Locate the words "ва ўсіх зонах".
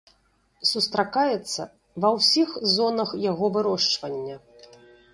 2.05-3.09